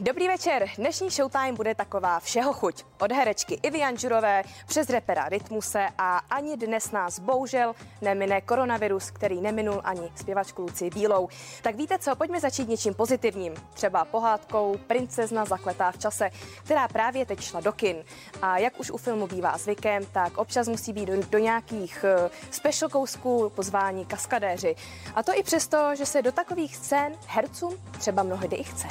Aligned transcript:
Dobrý 0.00 0.28
večer. 0.28 0.68
Dnešní 0.76 1.10
Showtime 1.10 1.52
bude 1.52 1.74
taková 1.74 2.20
všeho 2.20 2.52
chuť. 2.52 2.84
Od 3.00 3.12
herečky 3.12 3.54
Ivy 3.62 3.78
Janžurové 3.78 4.42
přes 4.66 4.90
repera 4.90 5.28
Rytmuse 5.28 5.86
a 5.98 6.18
ani 6.18 6.56
dnes 6.56 6.90
nás 6.90 7.18
bohužel 7.18 7.74
nemine 8.02 8.40
koronavirus, 8.40 9.10
který 9.10 9.40
neminul 9.40 9.80
ani 9.84 10.12
zpěvačku 10.16 10.62
Luci 10.62 10.90
Bílou. 10.90 11.28
Tak 11.62 11.76
víte 11.76 11.98
co, 11.98 12.16
pojďme 12.16 12.40
začít 12.40 12.68
něčím 12.68 12.94
pozitivním. 12.94 13.54
Třeba 13.74 14.04
pohádkou 14.04 14.76
Princezna 14.86 15.44
zakletá 15.44 15.92
v 15.92 15.98
čase, 15.98 16.30
která 16.64 16.88
právě 16.88 17.26
teď 17.26 17.40
šla 17.40 17.60
do 17.60 17.72
kin. 17.72 18.04
A 18.42 18.58
jak 18.58 18.80
už 18.80 18.90
u 18.90 18.96
filmu 18.96 19.26
bývá 19.26 19.58
zvykem, 19.58 20.06
tak 20.12 20.38
občas 20.38 20.68
musí 20.68 20.92
být 20.92 21.06
do, 21.06 21.22
do 21.30 21.38
nějakých 21.38 22.04
uh, 22.22 22.30
special 22.50 22.90
kousků 22.90 23.52
pozvání 23.54 24.06
kaskadéři. 24.06 24.76
A 25.14 25.22
to 25.22 25.38
i 25.38 25.42
přesto, 25.42 25.94
že 25.94 26.06
se 26.06 26.22
do 26.22 26.32
takových 26.32 26.76
scén 26.76 27.12
hercům 27.26 27.74
třeba 27.98 28.22
mnohdy 28.22 28.56
i 28.56 28.64
chce. 28.64 28.88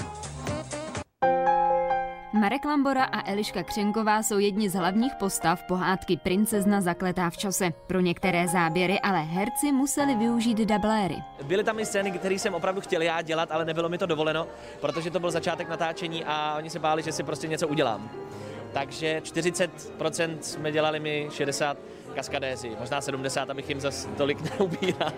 Marek 2.38 2.66
Lambora 2.66 3.04
a 3.04 3.32
Eliška 3.32 3.64
Křenková 3.64 4.24
jsou 4.24 4.40
jedni 4.40 4.70
z 4.70 4.74
hlavních 4.74 5.16
postav 5.16 5.64
pohádky 5.64 6.18
Princezna 6.18 6.82
zakletá 6.82 7.30
v 7.30 7.38
čase. 7.38 7.74
Pro 7.88 8.00
některé 8.00 8.48
záběry 8.48 9.00
ale 9.00 9.20
herci 9.20 9.72
museli 9.72 10.16
využít 10.16 10.58
dubléry. 10.58 11.16
Byly 11.44 11.64
tam 11.64 11.80
i 11.80 11.86
scény, 11.86 12.12
které 12.12 12.36
jsem 12.36 12.54
opravdu 12.54 12.82
chtěl 12.82 13.02
já 13.02 13.22
dělat, 13.22 13.52
ale 13.52 13.66
nebylo 13.66 13.90
mi 13.90 13.98
to 13.98 14.06
dovoleno, 14.06 14.48
protože 14.82 15.12
to 15.12 15.20
byl 15.20 15.32
začátek 15.32 15.70
natáčení 15.70 16.26
a 16.26 16.56
oni 16.58 16.70
se 16.70 16.80
báli, 16.80 17.04
že 17.04 17.12
si 17.12 17.24
prostě 17.24 17.48
něco 17.48 17.68
udělám. 17.68 18.10
Takže 18.74 19.22
40% 19.24 20.38
jsme 20.42 20.72
dělali 20.72 21.00
my, 21.00 21.28
60 21.32 21.78
kaskadéři, 22.18 22.72
možná 22.80 23.02
70, 23.02 23.50
abych 23.50 23.70
jim 23.70 23.80
zas 23.80 24.10
tolik 24.18 24.38
neubíral. 24.60 25.14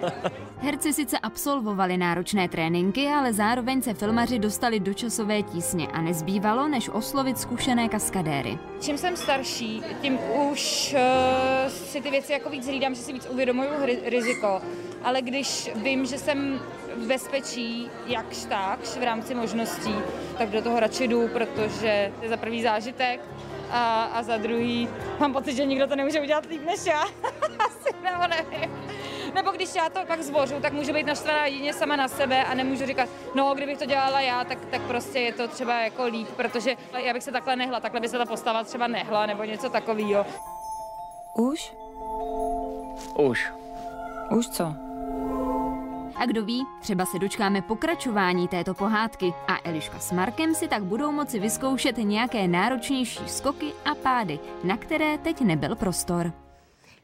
Herci 0.58 0.94
sice 0.94 1.20
absolvovali 1.20 1.98
náročné 1.98 2.50
tréninky, 2.50 3.08
ale 3.08 3.34
zároveň 3.34 3.82
se 3.82 3.94
filmaři 3.94 4.40
dostali 4.40 4.80
do 4.80 4.94
časové 4.94 5.42
tísně 5.42 5.88
a 5.88 6.02
nezbývalo, 6.02 6.68
než 6.68 6.90
oslovit 6.90 7.40
zkušené 7.40 7.90
kaskadéry. 7.90 8.58
Čím 8.82 8.98
jsem 8.98 9.18
starší, 9.18 9.84
tím 10.02 10.20
už 10.52 10.96
uh, 10.96 11.72
si 11.72 12.02
ty 12.02 12.12
věci 12.12 12.34
jako 12.34 12.50
víc 12.50 12.68
hlídám, 12.68 12.96
že 12.96 13.02
si 13.02 13.14
víc 13.14 13.28
uvědomuju 13.30 13.70
riziko. 14.06 14.62
Ale 15.04 15.22
když 15.22 15.72
vím, 15.76 16.06
že 16.06 16.18
jsem 16.18 16.60
v 16.98 17.08
bezpečí 17.08 17.88
jakž 18.08 18.46
takž 18.46 18.90
v 18.90 19.04
rámci 19.04 19.36
možností, 19.36 19.96
tak 20.38 20.50
do 20.50 20.62
toho 20.62 20.80
radši 20.80 21.08
jdu, 21.08 21.28
protože 21.28 22.12
je 22.22 22.30
za 22.30 22.38
prvý 22.38 22.64
zážitek 22.64 23.20
a, 23.72 24.04
a 24.04 24.24
za 24.24 24.38
druhý 24.38 24.90
mám 25.20 25.34
pocit, 25.34 25.56
že 25.56 25.66
nikdo 25.66 25.88
to 25.88 25.96
nemůže 25.96 26.22
udělat 26.22 26.46
líp 26.46 26.66
než 26.66 26.86
já. 26.86 27.02
Asi 27.60 27.96
nebo 28.04 28.28
nevím. 28.28 28.72
Nebo 29.34 29.52
když 29.52 29.76
já 29.76 29.90
to 29.90 30.00
pak 30.08 30.22
zvořu, 30.22 30.60
tak 30.62 30.74
můžu 30.74 30.94
být 30.94 31.06
naštvaná 31.06 31.46
jedině 31.46 31.74
sama 31.74 31.96
na 31.96 32.08
sebe 32.08 32.46
a 32.46 32.54
nemůžu 32.54 32.86
říkat, 32.86 33.10
no 33.36 33.54
kdybych 33.56 33.78
to 33.78 33.86
dělala 33.86 34.22
já, 34.22 34.44
tak, 34.44 34.66
tak 34.66 34.82
prostě 34.82 35.20
je 35.20 35.34
to 35.34 35.48
třeba 35.48 35.82
jako 35.82 36.06
líp, 36.06 36.28
protože 36.36 36.76
já 37.06 37.14
bych 37.14 37.24
se 37.24 37.32
takhle 37.32 37.56
nehla, 37.56 37.80
takhle 37.80 38.00
by 38.00 38.10
se 38.10 38.18
ta 38.18 38.26
postava 38.26 38.64
třeba 38.64 38.88
nehla 38.88 39.26
nebo 39.26 39.44
něco 39.44 39.70
takového. 39.70 40.26
Už? 41.34 41.74
Už. 43.16 43.54
Už 44.30 44.50
co? 44.50 44.89
A 46.20 46.26
kdo 46.26 46.46
ví, 46.46 46.66
třeba 46.82 47.06
se 47.06 47.20
dočkáme 47.20 47.62
pokračování 47.62 48.48
této 48.48 48.74
pohádky 48.74 49.34
a 49.48 49.58
Eliška 49.64 50.00
s 50.00 50.12
Markem 50.12 50.56
si 50.56 50.68
tak 50.68 50.84
budou 50.84 51.12
moci 51.12 51.40
vyzkoušet 51.40 51.98
nějaké 51.98 52.48
náročnější 52.48 53.30
skoky 53.30 53.74
a 53.86 53.96
pády, 53.96 54.40
na 54.64 54.78
které 54.78 55.18
teď 55.18 55.42
nebyl 55.42 55.76
prostor. 55.76 56.34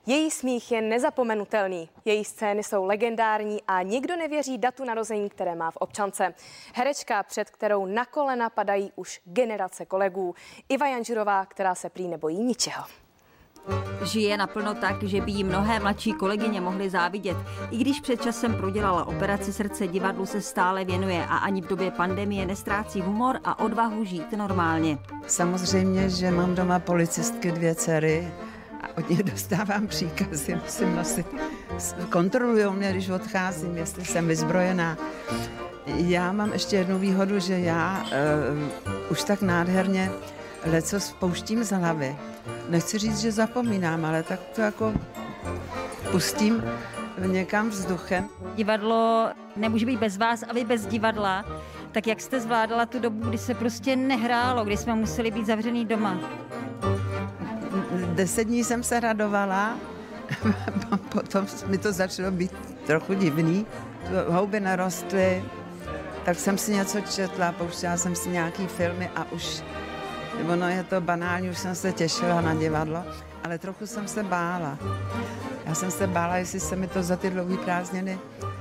Její 0.06 0.32
smích 0.32 0.72
je 0.72 0.82
nezapomenutelný, 0.82 1.90
její 2.06 2.26
scény 2.26 2.64
jsou 2.64 2.86
legendární 2.86 3.60
a 3.68 3.82
nikdo 3.82 4.16
nevěří 4.16 4.58
datu 4.58 4.84
narození, 4.84 5.30
které 5.30 5.56
má 5.56 5.72
v 5.72 5.78
občance. 5.78 6.34
Herečka, 6.74 7.24
před 7.24 7.50
kterou 7.50 7.86
na 7.86 8.06
kolena 8.06 8.50
padají 8.50 8.92
už 8.96 9.22
generace 9.26 9.86
kolegů. 9.86 10.36
Iva 10.70 10.88
Janžurová, 10.88 11.46
která 11.46 11.76
se 11.76 11.90
prý 11.90 12.08
nebojí 12.08 12.38
ničeho. 12.40 13.05
Žije 14.04 14.38
naplno 14.38 14.74
tak, 14.74 15.04
že 15.04 15.22
by 15.22 15.32
jí 15.32 15.44
mnohé 15.44 15.80
mladší 15.80 16.14
kolegyně 16.14 16.62
mohly 16.62 16.90
závidět. 16.90 17.38
I 17.72 17.78
když 17.78 18.02
před 18.02 18.22
časem 18.22 18.56
prodělala 18.56 19.08
operaci 19.08 19.54
srdce, 19.54 19.88
divadlu 19.88 20.26
se 20.26 20.42
stále 20.42 20.86
věnuje 20.86 21.26
a 21.26 21.38
ani 21.38 21.62
v 21.62 21.68
době 21.68 21.92
pandemie 21.92 22.46
nestrácí 22.46 23.02
humor 23.02 23.40
a 23.44 23.60
odvahu 23.60 24.06
žít 24.06 24.32
normálně. 24.32 24.98
Samozřejmě, 25.28 26.10
že 26.10 26.32
mám 26.32 26.56
doma 26.56 26.80
policistky 26.80 27.52
dvě 27.52 27.76
dcery 27.76 28.28
a 28.82 28.98
od 28.98 29.10
nich 29.10 29.24
dostávám 29.32 29.88
příkazy, 29.88 30.56
musím 30.64 30.96
nosit. 30.96 31.28
Kontrolují 32.10 32.66
mě, 32.74 32.92
když 32.92 33.10
odcházím, 33.10 33.78
jestli 33.78 34.06
jsem 34.06 34.28
vyzbrojená. 34.28 34.98
Já 35.86 36.32
mám 36.32 36.54
ještě 36.54 36.76
jednu 36.76 37.00
výhodu, 37.00 37.40
že 37.40 37.60
já 37.60 38.04
uh, 38.04 39.12
už 39.12 39.24
tak 39.24 39.42
nádherně 39.42 40.12
leco 40.66 41.00
spouštím 41.00 41.64
z 41.64 41.72
hlavy. 41.72 42.16
Nechci 42.70 42.98
říct, 42.98 43.20
že 43.20 43.32
zapomínám, 43.32 44.06
ale 44.06 44.24
tak 44.24 44.40
to 44.56 44.62
jako 44.62 44.94
pustím 46.12 46.64
někam 47.18 47.70
vzduchem. 47.70 48.30
Divadlo 48.56 49.30
nemůže 49.56 49.86
být 49.86 50.00
bez 50.00 50.18
vás 50.18 50.44
a 50.44 50.54
vy 50.54 50.64
bez 50.64 50.86
divadla. 50.86 51.46
Tak 51.92 52.08
jak 52.08 52.22
jste 52.22 52.40
zvládala 52.40 52.86
tu 52.86 53.00
dobu, 53.00 53.30
kdy 53.30 53.38
se 53.38 53.54
prostě 53.54 53.96
nehrálo, 53.96 54.66
kdy 54.66 54.78
jsme 54.78 54.96
museli 54.96 55.32
být 55.32 55.46
zavřený 55.46 55.86
doma? 55.86 56.18
Deset 58.14 58.44
dní 58.44 58.64
jsem 58.64 58.84
se 58.84 59.00
radovala, 59.00 59.78
potom 61.10 61.48
mi 61.68 61.78
to 61.78 61.92
začalo 61.92 62.32
být 62.32 62.52
trochu 62.86 63.14
divný. 63.14 63.66
Houby 64.28 64.60
narostly, 64.60 65.44
tak 66.26 66.40
jsem 66.40 66.58
si 66.58 66.72
něco 66.72 67.02
četla, 67.02 67.52
pouštěla 67.52 67.98
jsem 67.98 68.16
si 68.16 68.30
nějaký 68.30 68.68
filmy 68.68 69.10
a 69.16 69.32
už 69.32 69.64
Ono 70.54 70.70
je 70.70 70.84
to 70.84 71.02
banální, 71.02 71.50
už 71.50 71.58
jsem 71.58 71.76
se 71.76 71.92
těšila 71.92 72.42
na 72.42 72.56
divadlo, 72.56 73.04
ale 73.44 73.58
trochu 73.58 73.88
jsem 73.88 74.08
se 74.08 74.24
bála. 74.24 74.78
Já 75.66 75.76
jsem 75.76 75.92
se 75.92 76.08
bála, 76.08 76.38
jestli 76.38 76.60
se 76.60 76.76
mi 76.76 76.88
to 76.88 77.04
za 77.04 77.16
ty 77.16 77.30
dlouhé 77.30 77.58
prázdniny 77.58 78.20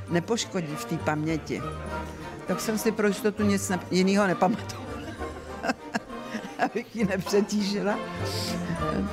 nepoškodí 0.09 0.77
v 0.77 0.85
té 0.85 0.97
paměti. 0.97 1.63
Tak 2.47 2.61
jsem 2.61 2.79
si 2.79 2.93
pro 2.93 3.07
jistotu 3.07 3.43
nic 3.43 3.69
ne- 3.69 3.81
jiného 3.91 4.27
nepamatovala. 4.27 4.89
Abych 6.65 6.97
ji 6.97 7.05
nepřetížila. 7.05 7.99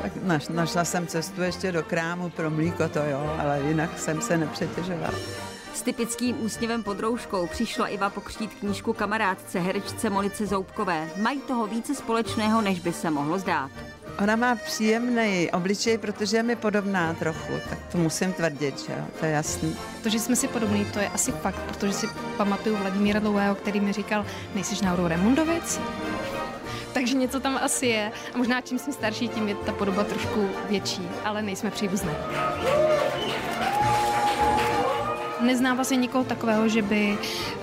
Tak 0.01 0.11
naš, 0.23 0.47
našla 0.47 0.85
jsem 0.85 1.07
cestu 1.07 1.41
ještě 1.41 1.71
do 1.71 1.83
krámu 1.83 2.29
pro 2.29 2.49
mlíko, 2.49 2.89
to 2.89 2.99
jo, 2.99 3.35
ale 3.39 3.59
jinak 3.59 3.99
jsem 3.99 4.21
se 4.21 4.37
nepřetěžovala. 4.37 5.13
S 5.73 5.81
typickým 5.81 6.45
úsměvem 6.45 6.83
pod 6.83 6.99
rouškou 6.99 7.47
přišla 7.47 7.87
Iva 7.87 8.09
pokřtít 8.09 8.53
knížku 8.59 8.93
kamarádce 8.93 9.59
herečce 9.59 10.09
Monice 10.09 10.45
Zoubkové. 10.45 11.09
Mají 11.17 11.39
toho 11.39 11.67
více 11.67 11.95
společného, 11.95 12.61
než 12.61 12.79
by 12.79 12.93
se 12.93 13.09
mohlo 13.09 13.39
zdát. 13.39 13.71
Ona 14.23 14.35
má 14.35 14.55
příjemný 14.55 15.49
obličej, 15.51 15.97
protože 15.97 16.37
je 16.37 16.43
mi 16.43 16.55
podobná 16.55 17.13
trochu, 17.13 17.53
tak 17.69 17.79
to 17.91 17.97
musím 17.97 18.33
tvrdit, 18.33 18.79
že 18.79 18.93
jo, 18.93 19.05
to 19.19 19.25
je 19.25 19.31
jasný. 19.31 19.75
To, 20.03 20.09
že 20.09 20.19
jsme 20.19 20.35
si 20.35 20.47
podobní, 20.47 20.85
to 20.85 20.99
je 20.99 21.09
asi 21.09 21.31
fakt, 21.31 21.59
protože 21.59 21.93
si 21.93 22.07
pamatuju 22.37 22.75
Vladimíra 22.75 23.19
Dlouhého, 23.19 23.55
který 23.55 23.79
mi 23.79 23.93
říkal, 23.93 24.25
nejsiš 24.55 24.81
náhodou 24.81 25.07
Remundovic? 25.07 25.81
Takže 26.93 27.15
něco 27.15 27.39
tam 27.39 27.59
asi 27.61 27.85
je. 27.85 28.11
A 28.33 28.37
možná 28.37 28.61
čím 28.61 28.79
jsem 28.79 28.93
starší, 28.93 29.27
tím 29.27 29.47
je 29.47 29.55
ta 29.55 29.71
podoba 29.71 30.03
trošku 30.03 30.49
větší, 30.69 31.09
ale 31.25 31.41
nejsme 31.41 31.71
příbuzné. 31.71 32.15
Neznám 35.41 35.75
vlastně 35.75 35.97
nikoho 35.97 36.23
takového, 36.23 36.67
že 36.67 36.81
by 36.81 37.17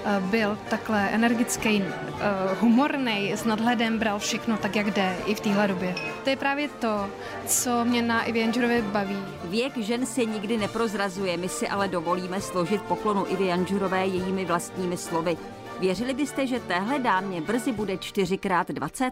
eh, 0.05 0.21
byl 0.21 0.59
takhle 0.71 1.09
energický, 1.09 1.83
eh, 1.83 2.55
humorný, 2.61 3.33
s 3.33 3.45
nadhledem, 3.45 3.99
bral 3.99 4.19
všechno 4.19 4.57
tak, 4.57 4.77
jak 4.77 4.91
jde, 4.91 5.17
i 5.27 5.35
v 5.35 5.41
téhle 5.41 5.69
době. 5.69 5.95
To 6.25 6.31
je 6.31 6.37
právě 6.37 6.69
to, 6.69 7.11
co 7.47 7.85
mě 7.85 8.03
na 8.03 8.23
Ivy 8.23 8.41
Janžurově 8.41 8.83
baví. 8.83 9.19
Věk 9.45 9.77
žen 9.77 10.07
se 10.07 10.25
nikdy 10.25 10.57
neprozrazuje, 10.57 11.37
my 11.37 11.49
si 11.49 11.69
ale 11.69 11.89
dovolíme 11.89 12.41
složit 12.41 12.83
poklonu 12.83 13.25
Ivy 13.29 13.47
Janžurové 13.47 14.07
jejími 14.07 14.45
vlastními 14.45 14.97
slovy. 14.97 15.37
Věřili 15.81 16.15
byste, 16.15 16.47
že 16.47 16.61
téhle 16.61 16.99
dámě 16.99 17.41
brzy 17.41 17.73
bude 17.73 17.95
4x20? 17.95 19.11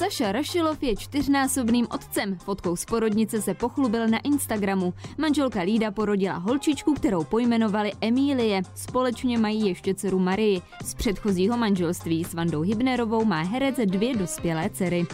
Saša 0.00 0.32
Rašilov 0.32 0.82
je 0.82 0.96
čtyřnásobným 0.96 1.86
otcem. 1.90 2.38
Fotkou 2.38 2.76
z 2.76 2.84
porodnice 2.84 3.42
se 3.42 3.54
pochlubil 3.54 4.08
na 4.08 4.18
Instagramu. 4.18 4.94
Manželka 5.18 5.60
Lída 5.60 5.90
porodila 5.90 6.36
holčičku, 6.36 6.94
kterou 6.94 7.24
pojmenovali 7.24 7.92
Emílie. 8.00 8.62
Společně 8.74 9.38
mají 9.38 9.68
ještě 9.68 9.94
dceru 9.94 10.18
Marii. 10.18 10.62
Z 10.84 10.94
předchozího 10.94 11.56
manželství 11.56 12.24
s 12.24 12.34
Vandou 12.34 12.60
Hybnerovou 12.60 13.24
má 13.24 13.42
herec 13.42 13.76
dvě 13.84 14.16
dospělé 14.16 14.70
dcery. 14.70 15.06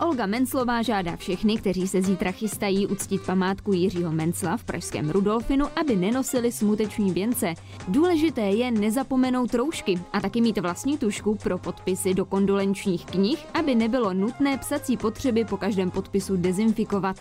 Olga 0.00 0.26
Menclová 0.26 0.82
žádá 0.82 1.16
všechny, 1.16 1.56
kteří 1.56 1.88
se 1.88 2.02
zítra 2.02 2.32
chystají 2.32 2.86
uctít 2.86 3.26
památku 3.26 3.72
Jiřího 3.72 4.12
Mencla 4.12 4.56
v 4.56 4.64
pražském 4.64 5.10
Rudolfinu, 5.10 5.66
aby 5.76 5.96
nenosili 5.96 6.52
smuteční 6.52 7.12
věnce. 7.12 7.54
Důležité 7.88 8.40
je 8.40 8.70
nezapomenout 8.70 9.54
roušky 9.54 10.00
a 10.12 10.20
taky 10.20 10.40
mít 10.40 10.58
vlastní 10.58 10.98
tušku 10.98 11.34
pro 11.34 11.58
podpisy 11.58 12.14
do 12.14 12.24
kondolenčních 12.24 13.06
knih, 13.06 13.46
aby 13.54 13.74
nebylo 13.74 14.14
nutné 14.14 14.58
psací 14.58 14.96
potřeby 14.96 15.44
po 15.44 15.56
každém 15.56 15.90
podpisu 15.90 16.36
dezinfikovat. 16.36 17.16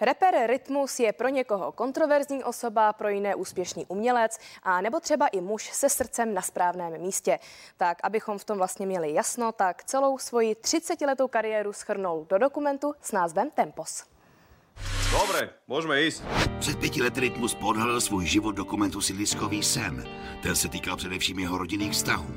Reper 0.00 0.34
Rytmus 0.46 1.00
je 1.00 1.12
pro 1.12 1.28
někoho 1.28 1.72
kontroverzní 1.72 2.44
osoba, 2.44 2.92
pro 2.92 3.08
jiné 3.08 3.34
úspěšný 3.34 3.86
umělec 3.86 4.38
a 4.62 4.80
nebo 4.80 5.00
třeba 5.00 5.26
i 5.26 5.40
muž 5.40 5.70
se 5.72 5.88
srdcem 5.88 6.34
na 6.34 6.42
správném 6.42 7.00
místě. 7.00 7.38
Tak, 7.76 7.98
abychom 8.02 8.38
v 8.38 8.44
tom 8.44 8.58
vlastně 8.58 8.86
měli 8.86 9.14
jasno, 9.14 9.52
tak 9.52 9.84
celou 9.84 10.18
svoji 10.18 10.54
30-letou 10.54 11.28
kariéru 11.28 11.72
schrnul 11.72 12.26
do 12.28 12.38
dokumentu 12.38 12.94
s 13.02 13.12
názvem 13.12 13.50
Tempos. 13.50 14.04
Dobre, 15.20 15.50
můžeme 15.68 16.00
jít. 16.00 16.24
Před 16.58 16.78
pěti 16.78 17.02
lety 17.02 17.20
Rytmus 17.20 17.54
podhalil 17.54 18.00
svůj 18.00 18.26
život 18.26 18.52
dokumentu 18.52 19.00
Sídliskový 19.00 19.62
sen. 19.62 20.08
Ten 20.42 20.56
se 20.56 20.68
týkal 20.68 20.96
především 20.96 21.38
jeho 21.38 21.58
rodinných 21.58 21.92
vztahů. 21.92 22.34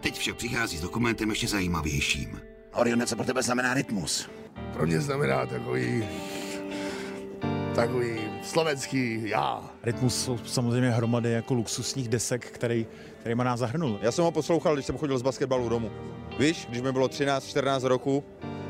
Teď 0.00 0.18
však 0.18 0.36
přichází 0.36 0.76
s 0.76 0.80
dokumentem 0.80 1.30
ještě 1.30 1.48
zajímavějším. 1.48 2.40
Orione, 2.74 3.06
co 3.06 3.16
pro 3.16 3.24
tebe 3.24 3.42
znamená 3.42 3.74
Rytmus? 3.74 4.28
Pro 4.72 4.86
mě 4.86 5.00
znamená 5.00 5.46
takový 5.46 6.08
takový 7.78 8.20
slovenský 8.42 9.20
já. 9.28 9.62
Rytmus 9.82 10.24
jsou 10.24 10.38
samozřejmě 10.38 10.90
hromady 10.90 11.30
jako 11.30 11.54
luxusních 11.54 12.08
desek, 12.08 12.46
který, 12.46 12.86
který 13.20 13.34
má 13.34 13.44
nás 13.44 13.60
zahrnul. 13.60 13.98
Já 14.02 14.12
jsem 14.12 14.24
ho 14.24 14.30
poslouchal, 14.30 14.74
když 14.74 14.86
jsem 14.86 14.98
chodil 14.98 15.18
z 15.18 15.22
basketbalu 15.22 15.68
domů. 15.68 15.90
Víš, 16.38 16.66
když 16.68 16.82
mi 16.82 16.92
bylo 16.92 17.06
13-14 17.06 17.86
roku 17.86 18.24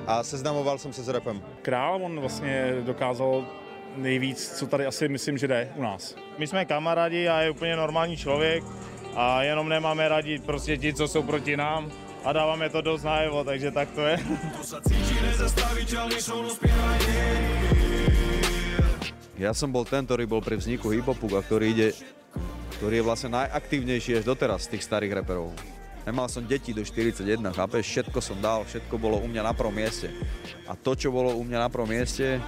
a 0.07 0.23
seznamoval 0.23 0.79
jsem 0.79 0.93
se 0.93 1.03
s 1.03 1.09
repem. 1.09 1.43
Král, 1.63 2.01
on 2.05 2.21
vlastně 2.21 2.75
dokázal 2.85 3.47
nejvíc, 3.97 4.59
co 4.59 4.67
tady 4.67 4.87
asi 4.87 5.09
myslím, 5.09 5.39
že 5.39 5.49
jde 5.49 5.73
u 5.77 5.83
nás. 5.83 6.15
My 6.39 6.47
jsme 6.47 6.65
kamarádi 6.65 7.29
a 7.29 7.41
je 7.41 7.51
úplně 7.51 7.77
normální 7.77 8.17
člověk 8.17 8.65
a 9.17 9.43
jenom 9.43 9.69
nemáme 9.69 10.09
rádi 10.09 10.39
prostě 10.39 10.77
ti, 10.77 10.95
co 10.95 11.09
jsou 11.09 11.23
proti 11.23 11.57
nám 11.57 11.93
a 12.25 12.33
dáváme 12.33 12.69
to 12.69 12.81
dost 12.81 13.03
najevo, 13.03 13.45
takže 13.45 13.71
tak 13.71 13.91
to 13.91 14.01
je. 14.01 14.19
Ja 19.39 19.55
som 19.55 19.71
bol 19.71 19.87
ten, 19.87 20.03
ktorý 20.03 20.27
bol 20.27 20.43
pri 20.43 20.59
vzniku 20.59 20.91
hip-hopu 20.91 21.31
a 21.39 21.47
ktorý 21.47 21.71
ide, 21.71 21.89
ktorý 22.83 22.99
je 22.99 23.07
vlastne 23.07 23.31
najaktívnejší 23.39 24.19
až 24.19 24.25
doteraz 24.27 24.67
z 24.67 24.75
tých 24.75 24.83
starých 24.83 25.23
reperov. 25.23 25.55
Nemal 26.03 26.27
som 26.27 26.43
deti 26.43 26.75
do 26.75 26.83
41, 26.83 27.39
chápeš? 27.55 27.87
Všetko 27.87 28.19
som 28.19 28.43
dal, 28.43 28.67
všetko 28.67 28.99
bolo 28.99 29.23
u 29.23 29.31
mňa 29.31 29.47
na 29.47 29.55
prvom 29.55 29.79
mieste. 29.79 30.11
A 30.67 30.75
to, 30.75 30.99
čo 30.99 31.15
bolo 31.15 31.39
u 31.39 31.47
mňa 31.47 31.59
na 31.63 31.69
prvom 31.71 31.87
mieste, 31.87 32.43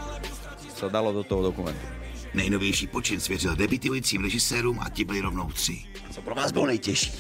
sa 0.75 0.91
dalo 0.91 1.15
do 1.15 1.23
toho 1.23 1.47
dokumentu. 1.47 1.87
Nejnovější 2.35 2.87
počin 2.87 3.21
svěřil 3.21 3.57
debitujícím 3.57 4.23
režisérům 4.23 4.79
a 4.81 4.91
ti 4.91 5.05
byli 5.05 5.21
rovnou 5.21 5.51
tři. 5.51 5.79
Co 6.11 6.23
pro 6.23 6.35
vás 6.35 6.53
bylo 6.53 6.67
nejtěžší? 6.67 7.13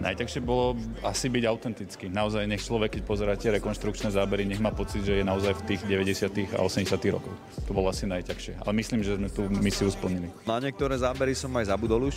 Najťažšie 0.00 0.40
bolo 0.42 0.74
asi 1.06 1.30
byť 1.30 1.44
autentický. 1.46 2.06
Naozaj 2.10 2.44
nech 2.50 2.62
človek, 2.62 2.98
keď 2.98 3.02
pozerá 3.06 3.32
tie 3.38 3.54
rekonštrukčné 3.54 4.10
zábery, 4.10 4.48
nech 4.48 4.62
má 4.62 4.74
pocit, 4.74 5.06
že 5.06 5.20
je 5.20 5.24
naozaj 5.24 5.54
v 5.64 5.74
tých 5.74 5.80
90. 5.86 6.58
a 6.58 6.62
80. 6.66 6.90
rokoch. 7.14 7.36
To 7.66 7.72
bolo 7.72 7.90
asi 7.90 8.08
najťažšie. 8.08 8.64
Ale 8.64 8.72
myslím, 8.78 9.06
že 9.06 9.16
sme 9.16 9.28
tú 9.30 9.46
misiu 9.48 9.90
splnili. 9.92 10.30
Na 10.44 10.58
niektoré 10.58 10.98
zábery 10.98 11.36
som 11.36 11.54
aj 11.54 11.70
zabudol 11.70 12.10
už 12.10 12.16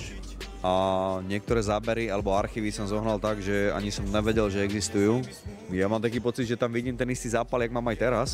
a 0.65 0.73
niektoré 1.21 1.61
zábery 1.61 2.09
alebo 2.09 2.33
archívy 2.33 2.73
som 2.73 2.89
zohnal 2.89 3.21
tak, 3.21 3.41
že 3.45 3.69
ani 3.73 3.93
som 3.93 4.09
nevedel, 4.09 4.49
že 4.49 4.65
existujú. 4.65 5.21
Ja 5.69 5.85
mám 5.85 6.01
taký 6.01 6.17
pocit, 6.17 6.49
že 6.49 6.57
tam 6.57 6.73
vidím 6.73 6.97
ten 6.97 7.09
istý 7.11 7.29
zápal, 7.29 7.61
jak 7.61 7.75
mám 7.75 7.85
aj 7.91 7.97
teraz. 7.99 8.29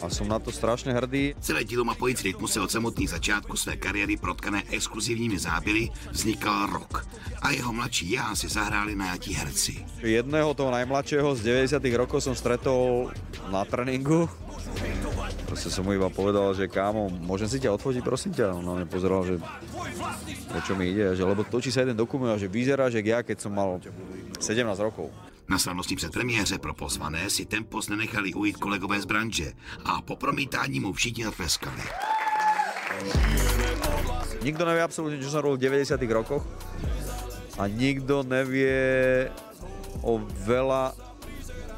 A 0.00 0.06
som 0.08 0.28
na 0.28 0.40
to 0.40 0.48
strašne 0.54 0.94
hrdý. 0.94 1.34
Celé 1.40 1.64
dílo 1.64 1.84
mapující 1.84 2.32
rytmus 2.32 2.52
se 2.52 2.60
od 2.60 2.70
samotných 2.70 3.10
začátku 3.10 3.56
své 3.56 3.76
kariéry 3.76 4.16
protkané 4.16 4.62
exkluzivními 4.70 5.38
záběry 5.38 5.90
vznikal 6.10 6.66
rok. 6.66 7.06
A 7.42 7.50
jeho 7.50 7.72
mladší 7.72 8.10
já 8.10 8.34
si 8.34 8.48
zahráli 8.48 8.94
najatí 8.94 9.34
herci. 9.34 9.84
Jedného 10.00 10.54
toho 10.54 10.70
najmladšieho 10.70 11.34
z 11.34 11.40
90 11.68 11.84
rokov 11.96 12.24
som 12.24 12.34
stretol 12.34 13.12
na 13.52 13.64
tréninku. 13.64 14.28
Proste 15.54 15.70
som 15.70 15.86
mu 15.86 15.94
iba 15.94 16.10
povedal, 16.10 16.50
že 16.50 16.66
kámo, 16.66 17.06
môžem 17.22 17.46
si 17.46 17.62
ťa 17.62 17.78
odfotiť, 17.78 18.02
prosím 18.02 18.34
ťa. 18.34 18.58
On 18.58 18.66
na 18.66 18.74
mňa 18.82 18.90
pozeral, 18.90 19.22
že 19.22 19.38
o 20.50 20.58
čo 20.66 20.74
mi 20.74 20.90
ide, 20.90 21.14
že 21.14 21.22
lebo 21.22 21.46
točí 21.46 21.70
sa 21.70 21.86
jeden 21.86 21.94
dokument 21.94 22.34
a 22.34 22.42
že 22.42 22.50
vyzerá, 22.50 22.90
že 22.90 22.98
ja, 23.06 23.22
keď 23.22 23.38
som 23.38 23.54
mal 23.54 23.78
17 24.42 24.42
rokov. 24.82 25.14
Na 25.46 25.54
slavnostní 25.54 25.94
předpremiéře 25.94 26.58
pro 26.58 26.74
pozvané 26.74 27.30
si 27.30 27.46
Tempos 27.46 27.86
nenechali 27.86 28.34
ujít 28.34 28.58
kolegové 28.58 28.98
z 28.98 29.06
branže 29.06 29.48
a 29.86 30.02
po 30.02 30.18
promítání 30.18 30.82
mu 30.82 30.90
všichni 30.90 31.30
zatleskali. 31.30 31.86
Nikto 34.42 34.66
nevie 34.66 34.82
absolútne, 34.82 35.22
čo 35.22 35.30
som 35.30 35.38
robil 35.38 35.70
v 35.70 35.86
90 35.86 36.02
rokoch 36.10 36.42
a 37.62 37.70
nikto 37.70 38.26
nevie 38.26 39.30
o 40.02 40.18
veľa, 40.18 40.98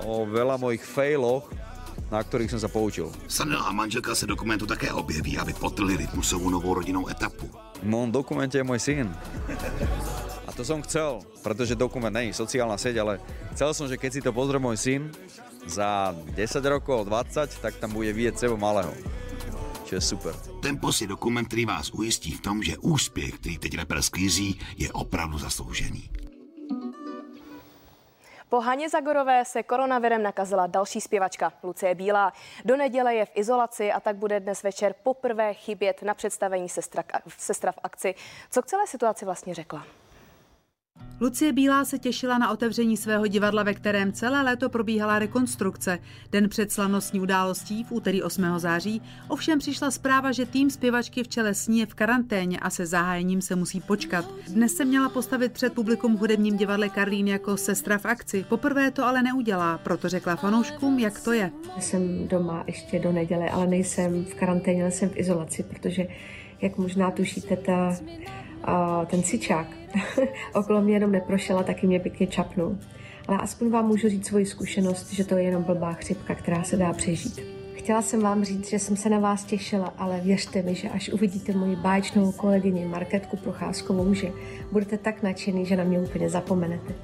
o 0.01 0.25
veľa 0.25 0.57
mojich 0.57 0.81
failoch, 0.81 1.66
na 2.11 2.23
ktorých 2.23 2.51
som 2.55 2.61
sa 2.63 2.71
poučil. 2.71 3.11
Sanel 3.27 3.59
a 3.59 3.73
manželka 3.73 4.15
se 4.15 4.27
dokumentu 4.27 4.67
také 4.67 4.93
objeví, 4.93 5.39
aby 5.39 5.53
potrhli 5.53 5.97
rytmusovou 5.97 6.51
novou 6.51 6.75
rodinnou 6.75 7.09
etapu. 7.09 7.51
V 7.83 7.89
mojom 7.89 8.11
dokumente 8.13 8.59
je 8.59 8.65
môj 8.65 8.81
syn. 8.81 9.07
A 10.47 10.51
to 10.55 10.65
som 10.65 10.81
chcel, 10.87 11.21
pretože 11.43 11.75
dokument 11.75 12.15
není 12.15 12.33
sociálna 12.33 12.79
sieť, 12.79 12.97
ale 13.03 13.19
chcel 13.53 13.75
som, 13.75 13.87
že 13.91 13.99
keď 13.99 14.11
si 14.13 14.21
to 14.25 14.31
pozrie 14.33 14.63
môj 14.63 14.79
syn 14.79 15.03
za 15.67 16.15
10 16.35 16.63
rokov, 16.71 17.11
20, 17.11 17.59
tak 17.59 17.77
tam 17.83 17.91
bude 17.93 18.15
vidieť 18.15 18.47
seba 18.47 18.57
malého. 18.57 18.95
Čo 19.87 19.99
je 19.99 20.03
super. 20.03 20.35
Tempos 20.63 20.99
je 20.99 21.07
dokument, 21.07 21.47
který 21.47 21.67
vás 21.67 21.91
ujistí 21.95 22.35
v 22.35 22.41
tom, 22.41 22.63
že 22.63 22.79
úspěch, 22.79 23.35
který 23.39 23.59
teď 23.59 23.77
reper 23.77 24.03
sklízí, 24.03 24.59
je 24.79 24.93
opravdu 24.93 25.39
zasloužený. 25.39 26.11
Po 28.49 28.61
Haně 28.61 28.89
Zagorové 28.89 29.45
se 29.45 29.63
koronavirem 29.63 30.23
nakazila 30.23 30.67
další 30.67 31.01
zpěvačka 31.01 31.53
Lucie 31.63 31.95
Bílá. 31.95 32.33
Do 32.65 32.77
neděle 32.77 33.15
je 33.15 33.27
v 33.27 33.31
izolaci 33.35 33.93
a 33.93 34.01
tak 34.01 34.17
bude 34.17 34.41
dnes 34.41 34.63
večer 34.63 34.95
poprvé 35.03 35.55
chybět 35.55 36.03
na 36.03 36.15
představení 36.15 36.69
sestra, 36.69 37.05
sestra 37.39 37.73
v 37.73 37.79
akci. 37.83 38.15
Co 38.51 38.63
k 38.63 38.67
celé 38.67 38.87
situaci 38.87 39.25
vlastně 39.25 39.55
řekla? 39.55 39.85
Lucie 41.21 41.53
Bílá 41.53 41.85
se 41.85 41.99
těšila 41.99 42.39
na 42.39 42.51
otevření 42.51 42.97
svého 42.97 43.27
divadla, 43.27 43.63
ve 43.63 43.75
kterém 43.75 44.13
celé 44.13 44.43
léto 44.43 44.69
probíhala 44.69 45.19
rekonstrukce. 45.19 45.99
Den 46.33 46.49
před 46.49 46.73
slavnostní 46.73 47.21
událostí 47.21 47.85
v 47.85 47.93
úterý 47.93 48.23
8. 48.23 48.45
září 48.57 49.03
ovšem 49.29 49.59
přišla 49.59 49.91
zpráva, 49.91 50.33
že 50.33 50.47
tým 50.47 50.71
zpěvačky 50.71 51.23
v 51.23 51.29
čele 51.29 51.55
s 51.55 51.69
ní 51.69 51.79
je 51.79 51.87
v 51.87 51.95
karanténě 51.95 52.59
a 52.59 52.71
se 52.71 52.87
zahájením 52.87 53.43
se 53.43 53.57
musí 53.57 53.81
počkat. 53.81 54.25
Dnes 54.49 54.73
se 54.73 54.85
měla 54.85 55.09
postavit 55.09 55.53
před 55.53 55.73
publikum 55.73 56.17
v 56.17 56.21
hudebním 56.21 56.57
divadle 56.57 56.89
Karlín 56.89 57.29
jako 57.29 57.57
sestra 57.57 57.99
v 57.99 58.07
akci. 58.07 58.45
Poprvé 58.49 58.91
to 58.91 59.05
ale 59.05 59.23
neudělá, 59.23 59.79
proto 59.79 60.09
řekla 60.09 60.37
fanouškům, 60.37 60.99
jak 60.99 61.21
to 61.21 61.33
je. 61.33 61.51
Jsem 61.81 62.29
doma 62.29 62.65
ještě 62.67 62.99
do 62.99 63.13
neděle, 63.13 63.51
ale 63.51 63.67
nejsem 63.67 64.25
v 64.25 64.35
karanténě, 64.35 64.83
ale 64.83 64.91
jsem 64.91 65.09
v 65.09 65.17
izolaci, 65.17 65.63
protože 65.63 66.07
jak 66.63 66.79
možná 66.79 67.11
tušíte, 67.11 67.57
ta 67.57 67.97
ten 69.07 69.23
sičák 69.23 69.67
okolo 70.55 70.81
mě 70.81 70.95
jenom 70.95 71.13
neprošel 71.13 71.59
a 71.59 71.63
taky 71.63 71.87
mě 71.87 72.01
pěkně 72.01 72.27
čapnul. 72.27 72.79
Ale 73.29 73.39
aspoň 73.39 73.71
vám 73.71 73.87
můžu 73.87 74.09
říct 74.09 74.27
svoji 74.27 74.47
zkušenost, 74.47 75.13
že 75.13 75.25
to 75.25 75.37
je 75.37 75.45
jenom 75.45 75.63
blbá 75.63 75.93
chřipka, 75.93 76.35
která 76.35 76.63
se 76.63 76.77
dá 76.77 76.93
přežít. 76.93 77.41
Chtěla 77.75 78.03
jsem 78.03 78.21
vám 78.21 78.45
říct, 78.45 78.71
že 78.71 78.79
jsem 78.79 78.97
se 78.97 79.09
na 79.09 79.19
vás 79.19 79.45
těšila, 79.45 79.95
ale 79.99 80.21
věřte 80.21 80.63
mi, 80.63 80.75
že 80.75 80.89
až 80.89 81.09
uvidíte 81.09 81.53
moji 81.53 81.77
báječnou 81.77 82.33
kolegyni 82.33 82.85
Marketku 82.85 83.37
Procházkovou, 83.37 84.15
že 84.15 84.33
budete 84.73 84.99
tak 84.99 85.23
nadšený, 85.23 85.67
že 85.67 85.77
na 85.77 85.85
mě 85.85 86.01
úplně 86.01 86.31
zapomenete. 86.31 86.95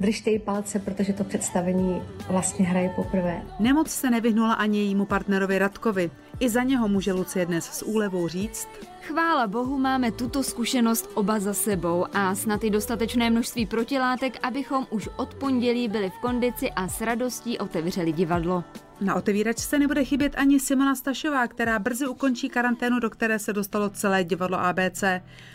Držte 0.00 0.30
jí 0.30 0.38
palce, 0.38 0.78
protože 0.78 1.12
to 1.12 1.24
představení 1.24 2.02
vlastně 2.28 2.66
hraje 2.66 2.92
poprvé. 2.96 3.42
Nemoc 3.58 3.90
se 3.90 4.10
nevyhnula 4.10 4.52
ani 4.52 4.78
jejímu 4.78 5.06
partnerovi 5.06 5.58
Radkovi. 5.58 6.10
I 6.40 6.48
za 6.48 6.62
něho 6.62 6.88
může 6.88 7.12
Lucie 7.12 7.46
dnes 7.46 7.64
s 7.64 7.82
úlevou 7.82 8.28
říct. 8.28 8.68
Chvála 9.02 9.46
bohu 9.46 9.78
máme 9.78 10.12
tuto 10.12 10.42
zkušenost 10.42 11.10
oba 11.14 11.38
za 11.38 11.54
sebou 11.54 12.06
a 12.12 12.34
snad 12.34 12.64
i 12.64 12.70
dostatečné 12.70 13.30
množství 13.30 13.66
protilátek, 13.66 14.38
abychom 14.42 14.86
už 14.90 15.08
od 15.16 15.34
pondělí 15.34 15.88
byli 15.88 16.10
v 16.10 16.20
kondici 16.20 16.70
a 16.70 16.88
s 16.88 17.00
radostí 17.00 17.58
otevřeli 17.58 18.12
divadlo. 18.12 18.64
Na 19.00 19.14
otevíračce 19.14 19.78
nebude 19.78 20.04
chybět 20.04 20.32
ani 20.36 20.60
Simona 20.60 20.94
Stašová, 20.94 21.46
která 21.46 21.78
brzy 21.78 22.06
ukončí 22.06 22.48
karanténu, 22.48 23.00
do 23.00 23.10
které 23.10 23.38
se 23.38 23.52
dostalo 23.52 23.90
celé 23.90 24.24
divadlo 24.24 24.60
ABC. 24.60 25.04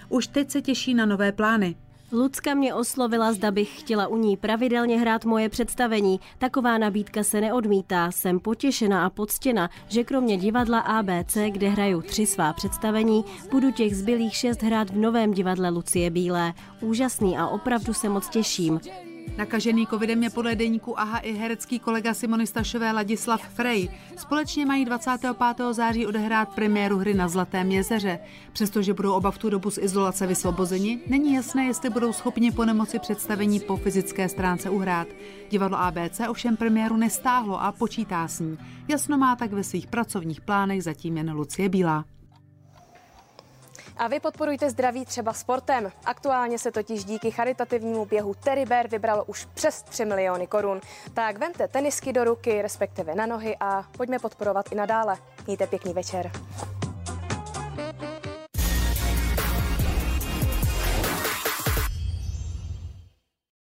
Už 0.09 0.27
teď 0.27 0.51
se 0.51 0.62
těší 0.62 0.93
na 0.93 1.05
nové 1.05 1.31
plány. 1.31 1.75
Lucka 2.13 2.53
mě 2.53 2.74
oslovila, 2.74 3.34
zda 3.34 3.51
bych 3.51 3.79
chtěla 3.79 4.08
u 4.08 4.17
ní 4.17 4.38
pravidelně 4.38 5.00
hrát 5.00 5.25
moje 5.25 5.50
představení. 5.50 6.20
Taková 6.38 6.77
nabídka 6.77 7.24
se 7.24 7.41
neodmítá. 7.41 8.12
Jsem 8.12 8.39
potěšena 8.39 9.05
a 9.05 9.10
poctěna, 9.10 9.70
že 9.88 10.03
kromě 10.03 10.38
divadla 10.38 10.79
ABC, 10.79 11.38
kde 11.50 11.70
hraju 11.70 12.01
tři 12.01 12.25
svá 12.25 12.53
představení, 12.53 13.25
budu 13.51 13.72
těch 13.72 13.98
zbylých 13.98 14.36
šest 14.36 14.63
hrát 14.63 14.89
v 14.89 14.98
novém 14.98 15.32
divadle 15.34 15.70
Lucie 15.70 16.10
Bílé. 16.10 16.53
Úžasný 16.82 17.38
a 17.38 17.48
opravdu 17.48 17.93
se 17.93 18.10
moc 18.10 18.29
těším. 18.29 18.79
Nakažený 19.38 19.88
covidem 19.88 20.24
je 20.24 20.30
podle 20.30 20.56
deníku 20.56 21.00
AHA 21.00 21.18
i 21.18 21.34
herecký 21.34 21.80
kolega 21.80 22.13
Simony 22.13 22.48
Stašové 22.48 22.92
Ladislav 22.92 23.42
Frey. 23.50 23.89
Společně 24.18 24.65
mají 24.65 24.86
25. 24.86 25.38
září 25.72 26.06
odehrát 26.06 26.56
premiéru 26.56 26.98
hry 26.98 27.13
na 27.13 27.27
Zlatém 27.27 27.72
jezeře. 27.72 28.20
Přestože 28.53 28.94
budou 28.94 29.13
oba 29.13 29.32
v 29.32 29.38
tu 29.38 29.50
dobu 29.50 29.72
z 29.72 29.77
izolace 29.77 30.27
vysvobozeni, 30.27 31.00
není 31.08 31.34
jasné, 31.34 31.65
jestli 31.65 31.89
budou 31.89 32.13
schopni 32.13 32.51
po 32.51 32.65
nemoci 32.65 33.00
představení 33.00 33.60
po 33.60 33.77
fyzické 33.77 34.30
stránce 34.30 34.70
uhrát. 34.70 35.08
Divadlo 35.50 35.77
ABC 35.80 36.22
ovšem 36.30 36.58
premiéru 36.58 36.98
nestáhlo 36.98 37.62
a 37.62 37.72
počítá 37.72 38.27
s 38.27 38.39
ní. 38.39 38.58
Jasno 38.88 39.18
má 39.18 39.36
tak 39.36 39.53
ve 39.53 39.63
svých 39.63 39.88
pracovních 39.88 40.42
plánech 40.42 40.84
zatím 40.84 41.18
jen 41.18 41.32
Lucie 41.32 41.70
Bílá. 41.70 42.06
A 43.97 44.07
vy 44.07 44.19
podporujte 44.19 44.69
zdraví 44.69 45.05
třeba 45.05 45.33
sportem. 45.33 45.91
Aktuálně 46.05 46.59
se 46.59 46.71
totiž 46.71 47.03
díky 47.03 47.31
charitativnímu 47.31 48.05
běhu 48.05 48.35
Bear 48.65 48.88
vybralo 48.88 49.23
už 49.23 49.45
přes 49.53 49.81
3 49.81 50.05
miliony 50.05 50.47
korun. 50.47 50.81
Tak 51.13 51.38
vente 51.38 51.67
tenisky 51.67 52.13
do 52.13 52.23
ruky, 52.23 52.62
respektive 52.62 53.15
na 53.15 53.25
nohy 53.25 53.57
a 53.59 53.85
pojďme 53.97 54.19
podporovat 54.19 54.71
i 54.71 54.75
nadále. 54.75 55.17
Mějte 55.47 55.67
pěkný 55.67 55.93
večer. 55.93 56.31